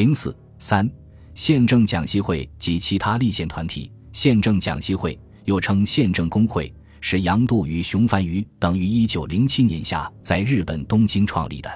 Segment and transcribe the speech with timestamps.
[0.00, 0.90] 零四三
[1.34, 3.92] 宪政讲习会及其他立宪团体。
[4.12, 11.70] 宪政讲习会又称宪政工会，是杨度与熊凡余等于一九零七年夏在日本东京创立的。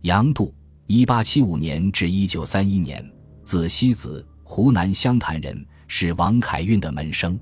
[0.00, 0.52] 杨度，
[0.88, 3.08] 一八七五年至一九三一年，
[3.44, 7.38] 字西子，湖南湘潭人，是王凯运的门生。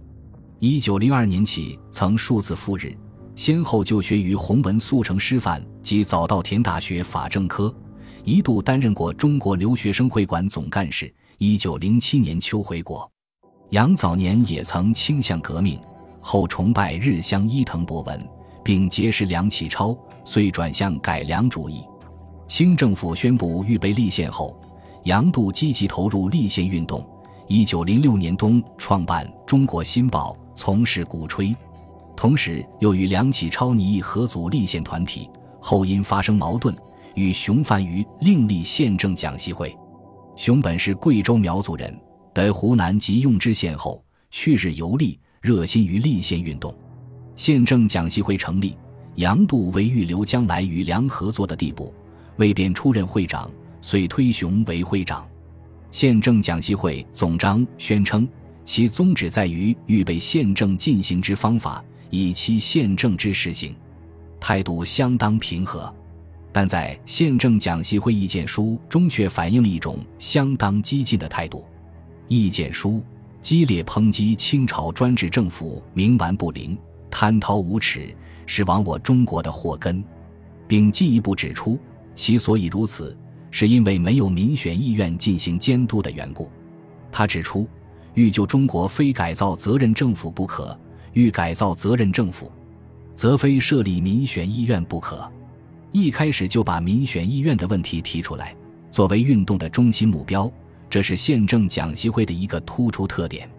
[0.58, 2.94] 一九零二年起，曾数次赴日，
[3.34, 7.74] 先后就学于弘文速成师范及早稻田大学法政科。
[8.24, 11.12] 一度担任过中国留学生会馆总干事。
[11.38, 13.10] 一九零七年秋回国。
[13.70, 15.78] 杨早年也曾倾向革命，
[16.20, 18.28] 后崇拜日乡伊藤博文，
[18.64, 21.82] 并结识梁启超，遂转向改良主义。
[22.46, 24.60] 清政府宣布预备立宪后，
[25.04, 27.08] 杨度积极投入立宪运动。
[27.46, 31.56] 一九零六年冬创办《中国新报》，从事鼓吹，
[32.16, 36.76] 同时又与梁启超拟议合组立宪团体，后因发生矛盾。
[37.14, 39.76] 与熊凡于另立宪政讲习会。
[40.36, 41.94] 熊本是贵州苗族人，
[42.32, 46.74] 得湖南及用知县后，去日游历，热心于立宪运动。
[47.36, 48.76] 宪政讲习会成立，
[49.16, 51.92] 杨度为预留将来与梁合作的地步，
[52.36, 55.26] 未便出任会长，遂推熊为会长。
[55.90, 58.26] 宪政讲习会总章宣称，
[58.64, 63.74] 其宗旨在于预备宪政进行之方法，以期宪政之实行，
[64.38, 65.92] 态度相当平和。
[66.52, 71.64] 但在宪政讲习会意见书中，却反映了一种相当激进的态度。
[72.26, 73.02] 意见书
[73.40, 76.76] 激烈抨击清朝专制政府冥顽不灵、
[77.10, 78.14] 贪滔无耻，
[78.46, 80.02] 是亡我中国的祸根，
[80.66, 81.78] 并进一步指出，
[82.14, 83.16] 其所以如此，
[83.50, 86.50] 是因为没有民选议院进行监督的缘故。
[87.12, 87.66] 他指出，
[88.14, 90.76] 欲救中国，非改造责任政府不可；
[91.12, 92.50] 欲改造责任政府，
[93.14, 95.30] 则非设立民选议院不可。
[95.92, 98.54] 一开始就把民选议院的问题提出来，
[98.92, 100.50] 作为运动的中心目标，
[100.88, 103.50] 这是宪政讲习会的一个突出特点。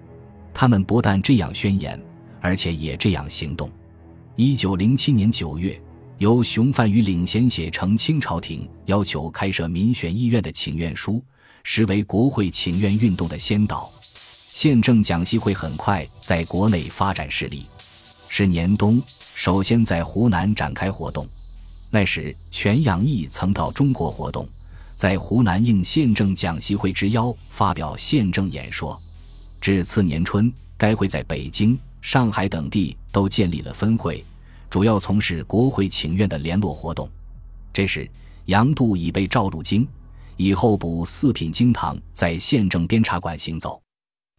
[0.54, 2.02] 他们不但这样宣言，
[2.40, 3.70] 而且也这样行动。
[4.38, 5.80] 一九零七年九月，
[6.20, 11.22] 由熊范于领衔写成清朝廷，要求开设民选议院的请愿书，
[11.64, 13.92] 实为国会请愿运动的先导。
[14.54, 17.66] 宪政讲习会很快在国内发展势力，
[18.30, 19.02] 是年冬
[19.36, 21.28] 首先在湖南展开活动。
[21.94, 24.48] 那时，全养义曾到中国活动，
[24.96, 29.00] 在湖南应宪政讲习会之邀发表宪政演说。
[29.60, 34.24] 至次年春，该会在北京、上海等地都建立了分会，
[34.70, 37.10] 主要从事国会请愿的联络活动。
[37.74, 38.10] 这时，
[38.46, 39.86] 杨度已被召入京，
[40.38, 43.82] 以候补四品京堂，在宪政监察馆行走。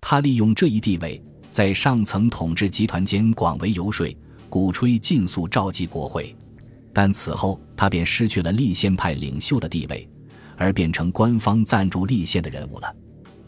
[0.01, 4.17] 他利用这一地位，在上层统治集团间广为游说，
[4.49, 6.34] 鼓吹尽速召集国会。
[6.92, 10.08] 但此后，他便失去了立宪派领袖的地位，
[10.56, 12.94] 而变成官方赞助立宪的人物了。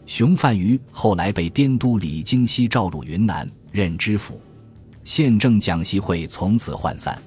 [0.05, 4.41] 熊范于后来被滇都李京熙召入云南任知府，
[5.03, 7.21] 宪政讲习会从此涣散。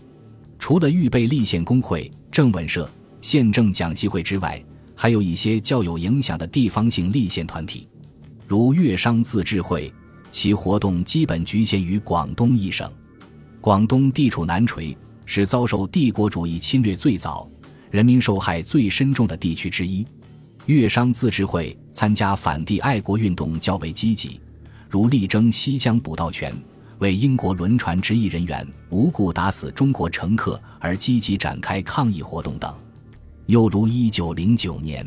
[0.58, 2.90] 除了预备立宪工会、政文社、
[3.20, 4.62] 宪政讲习会之外，
[4.96, 7.88] 还有一些较有影响的地方性立宪团体，
[8.46, 9.92] 如粤商自治会，
[10.32, 12.90] 其活动基本局限于广东一省。
[13.60, 14.96] 广东地处南陲。
[15.31, 17.47] 是遭受帝国主义侵略最早、
[17.91, 20.05] 人民受害最深重的地区之一。
[20.65, 24.41] 粤商自治会参加反帝爱国运动较为积极，
[24.89, 26.56] 如力争西江捕盗权，
[26.99, 32.75] 为英国轮船执役人员无故打死中国乘客而积极展开抗议活动等。
[33.45, 35.06] 又如1909年，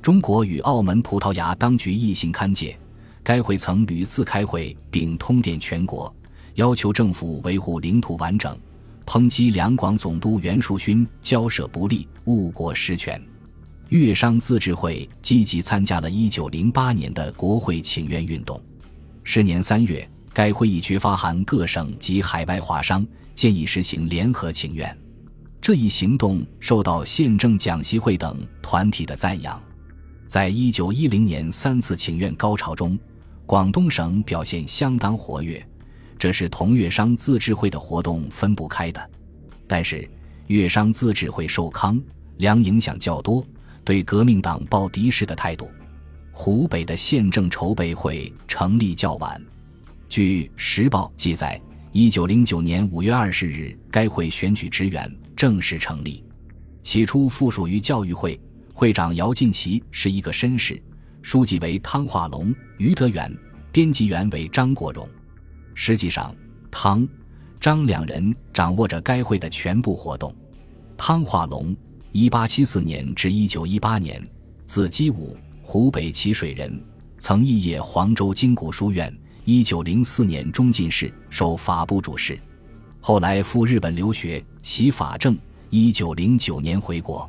[0.00, 2.74] 中国与澳门、葡萄牙当局异行勘界，
[3.22, 6.14] 该会曾屡次开会并通电全国，
[6.54, 8.58] 要求政府维护领土完整。
[9.06, 13.20] 抨击两广总督袁树勋交涉不利，误国失权。
[13.88, 18.60] 粤商自治会积极参加了1908年的国会请愿运动。
[19.22, 24.96] 是年三月，该会议决发函各省及海外华商，建议实行联合请愿。
[25.60, 29.62] 这一行动受到宪政讲习会等团体的赞扬。
[30.26, 32.98] 在一九一零年三次请愿高潮中，
[33.44, 35.64] 广东省表现相当活跃。
[36.18, 39.10] 这是同粤商自治会的活动分不开的，
[39.66, 40.08] 但是
[40.46, 42.00] 粤商自治会受康
[42.36, 43.44] 梁影响较多，
[43.84, 45.70] 对革命党抱敌视的态度。
[46.30, 49.40] 湖北的宪政筹备会成立较晚，
[50.08, 51.60] 据《时报》记载，
[51.92, 56.24] 一九零九年五月二十日，该会选举职员，正式成立。
[56.82, 58.40] 起初附属于教育会，
[58.72, 60.82] 会长姚劲奇是一个绅士，
[61.20, 63.30] 书记为汤化龙、于德远，
[63.70, 65.06] 编辑员为张国荣。
[65.74, 66.34] 实际上，
[66.70, 67.06] 汤、
[67.60, 70.34] 张两人掌握着该会的全部活动。
[70.96, 71.74] 汤化龙
[72.12, 74.26] （一八七四年至一九一八年），
[74.66, 76.82] 字基武，湖北蕲水人，
[77.18, 79.12] 曾肄业黄州金谷书院。
[79.44, 82.38] 一九零四年中进士，授法部主事。
[83.00, 85.36] 后来赴日本留学，习法政。
[85.68, 87.28] 一九零九年回国。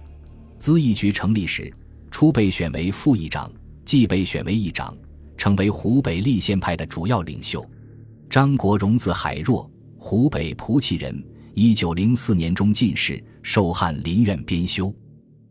[0.60, 1.74] 咨议局成立时，
[2.12, 3.52] 初被选为副议长，
[3.84, 4.96] 即被选为议长，
[5.36, 7.66] 成为湖北立宪派的主要领袖。
[8.34, 11.24] 张国荣字海若，湖北蒲圻人。
[11.54, 14.92] 一九零四年中进士，授翰林院编修。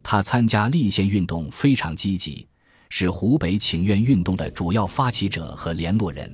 [0.02, 2.44] 他参加立宪运动非常积极，
[2.88, 6.28] 是湖北请愿运动的主要发起者和联络人。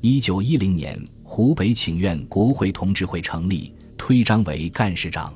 [0.00, 5.34] 一九一零年，湖北请愿国会同志会成立，推张为干事长。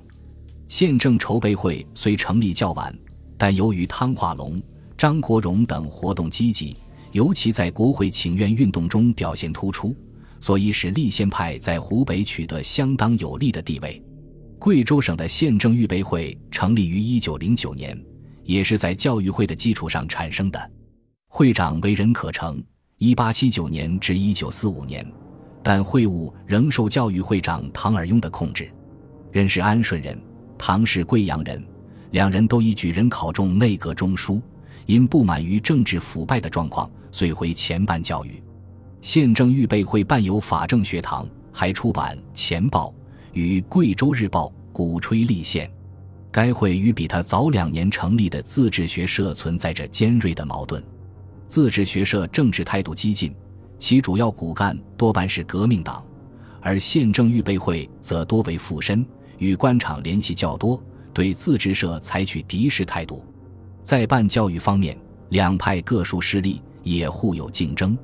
[0.69, 2.97] 宪政筹备会虽成立较晚，
[3.37, 4.63] 但由于汤化龙、
[4.97, 6.77] 张国荣等活动积极，
[7.11, 9.93] 尤其在国会请愿运动中表现突出，
[10.41, 14.03] 所以使立宪派在湖北取得相当有利的地位。
[14.59, 17.99] 贵州省的宪政预备会成立于一九零九年，
[18.43, 20.71] 也是在教育会的基础上产生的，
[21.29, 22.63] 会长为任可成。
[22.99, 25.07] 一八七九年至一九四五年，
[25.63, 28.71] 但会务仍受教育会长唐尔雍的控制。
[29.31, 30.19] 任是安顺人，
[30.57, 31.63] 唐是贵阳人，
[32.13, 34.41] 两人都以举人考中内阁中书，
[34.87, 38.43] 因不满于政治腐败的状况，遂回前办教育。
[39.07, 42.89] 宪政预备会办有法政学堂，还出版《钱报》
[43.35, 45.71] 与《贵州日报》，鼓吹立宪。
[46.33, 50.83] 该会与比他早两年成立的自治学社存在着尖锐的矛盾。
[51.47, 53.33] 自治学社政治态度激进，
[53.79, 56.05] 其主要骨干多半是革命党，
[56.61, 59.07] 而宪政预备会则多为附身，
[59.39, 60.83] 与官场联系较多，
[61.15, 63.25] 对自治社采取敌视态度。
[63.85, 64.99] 在办教育方面，
[65.29, 67.97] 两派各树势力，也互有竞争。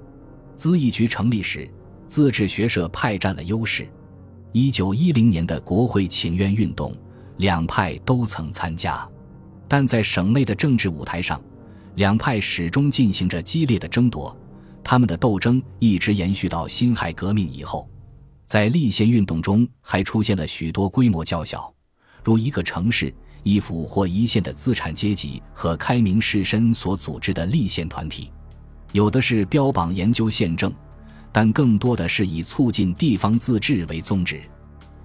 [0.56, 1.69] 咨议局成立时，
[2.06, 3.88] 自治学社派占了优势。
[4.52, 6.94] 一九一零年的国会请愿运动，
[7.38, 9.08] 两派都曾参加，
[9.66, 11.40] 但在省内的政治舞台上。
[11.96, 14.34] 两派始终进行着激烈的争夺，
[14.82, 17.88] 他们的斗争一直延续到辛亥革命以后。
[18.44, 21.72] 在立宪运动中，还出现了许多规模较小，
[22.22, 28.31] 如一个城市、一府或一县的资产阶级和开明士绅所组织的立宪团体；
[28.92, 30.72] 有的是标榜研究宪政，
[31.32, 34.40] 但更多的是以促进地方自治为宗旨。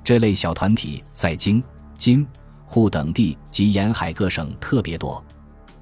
[0.03, 1.63] 这类小团体在京、
[1.97, 2.25] 津、
[2.65, 5.23] 沪等地及沿海各省特别多。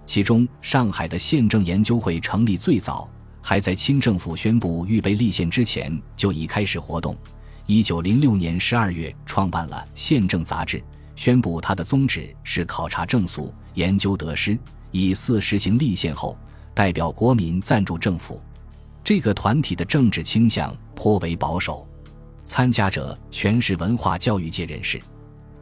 [0.05, 3.09] 其中，上海的宪政研究会成立最早，
[3.41, 7.17] 还在清政府宣布预备立宪之前就已开始活动。
[7.65, 10.83] 一九零六年十二月，创办了《宪政》杂志，
[11.15, 14.55] 宣布它的宗旨是考察政俗、研究得失，
[14.91, 16.37] 以四实行立宪后，
[16.75, 18.39] 代表国民赞助政府。
[19.04, 21.88] 这个团体的政治倾向颇为保守，
[22.44, 25.01] 参加者全是文化教育界人士，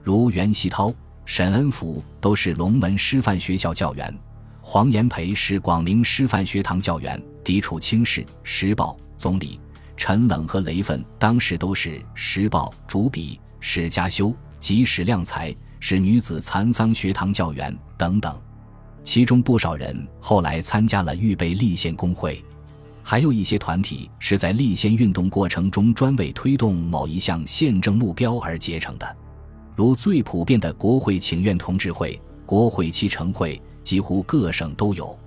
[0.01, 0.91] 如袁希涛、
[1.23, 4.13] 沈恩福都是龙门师范学校教员。
[4.59, 9.59] 黄炎培是广明师范学堂教员，嫡出清室，《时报》总理。
[9.95, 13.39] 陈冷和雷奋当时都是《时报》主笔。
[13.59, 18.41] 史家修及史量才是女子蚕桑学堂教员等等。
[19.03, 22.43] 其中不少人后来参加了预备立宪工会，
[23.03, 29.15] 还有一些团体是在立宪运动过程中专为推动某一项宪政目标而结成的，
[29.75, 33.61] 如最普遍的国会请愿同志会、国会期成会。
[33.83, 35.19] 几乎各省都有，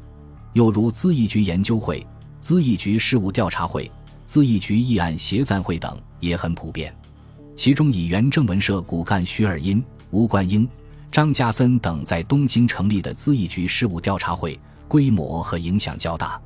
[0.55, 2.07] 又如咨议局研究会、
[2.41, 3.93] 咨议局事务调查会、
[4.27, 6.91] 咨议局议案协赞会等也很普遍。
[7.55, 10.67] 其中以原正文社骨干徐尔荫、吴冠英、
[11.17, 16.39] 张家森等在东京成立的咨议局事务调查会规模和影响较大。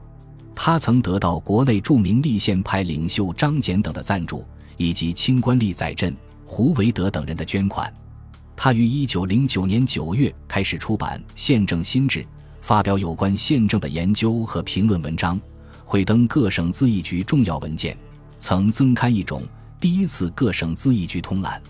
[0.55, 4.47] 他曾得到国内著名立宪派领袖张謇等的赞助，
[4.77, 7.93] 以及清官吏载振、胡维德等人的捐款。
[8.55, 12.21] 他于一九零九年九月开始出版《宪政新志》，
[12.61, 15.37] 发表有关宪政的研究和评论文章，
[15.85, 17.99] 会登各省咨议局重要文件，
[18.39, 19.43] 曾增刊一种
[19.81, 21.61] 第一次各省咨议局通览。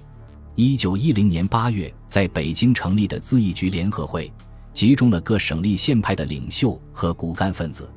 [0.56, 4.30] 一九一零年八月，在北京成立的咨议局联合会，
[4.72, 7.88] 集中了各省立宪派的领袖和骨干分子，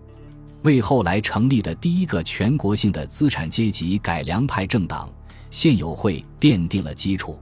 [0.62, 5.10] 为后来成立的第一个全国性的资产阶级改良派政党
[5.50, 7.38] 宪友会奠定了基础。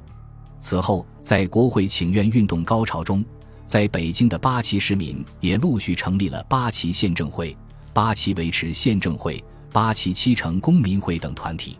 [0.59, 3.23] 此后，在国会请愿运动高潮中，
[3.65, 7.55] 在北京的八旗市民也陆续成立了八旗宪政会、
[7.93, 11.77] 八旗维持宪政会、八旗七成公民会等团体。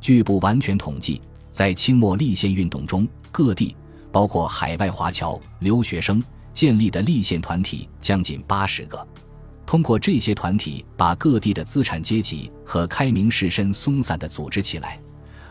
[0.00, 1.20] 据不完全统计，
[1.52, 3.76] 在清末立宪运动中，各地
[4.10, 6.20] 包括海外华侨、留学生
[6.52, 9.06] 建立的立宪团体将近八十个。
[9.66, 14.98] 通过这些团体，把各地的资产阶级和开明士绅松散地组织起来。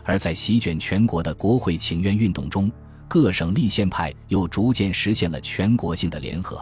[0.04, 2.70] 而在席卷全国的国会请愿运动中，
[3.06, 6.60] 各省立宪派又逐渐实现了全国性的联合。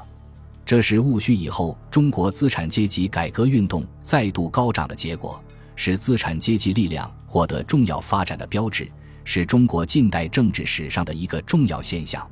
[0.65, 5.43] 这是戊戌以后中国资产阶级改革运动再度高涨的结果，
[5.75, 8.91] 是资产阶级力量获得重要发展的标志，
[9.33, 12.29] 是中国近代政治史上的一个重要现象。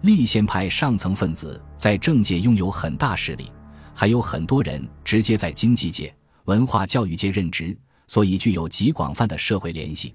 [0.00, 3.52] 立宪派上层分子在政界拥有很大势力，
[3.94, 6.10] 还有很多人直接在经济界、
[6.46, 10.14] 文化教育界任职，所以具有极广泛的社会联系。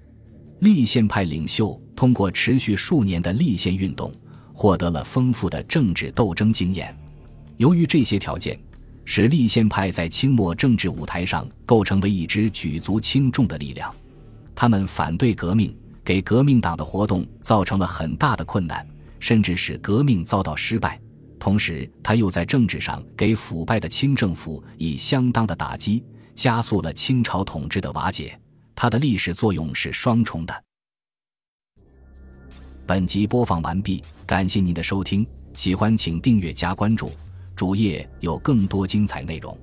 [0.58, 4.12] 立宪派领袖通过持续数年的立宪运动，
[4.52, 6.92] 获得了丰富的政治斗争经验。
[7.56, 8.58] 由于这些条件，
[9.04, 13.94] 使立宪派在清末政治舞台上构成为一支举足轻重的力量。
[14.56, 15.72] 他们反对革命，
[16.06, 18.86] 给革命党的活动造成了很大的困难，
[19.18, 21.00] 甚至使革命遭到失败。
[21.40, 28.40] 同时，他又在政治上给腐败的清政府以相当的打击，加速了清朝统治的瓦解。
[28.72, 30.64] 他的历史作用是双重的。
[32.86, 37.10] 本集播放完毕，感谢您的收听，喜欢请订阅加关注。
[37.56, 39.58] 主页有更多精彩内容。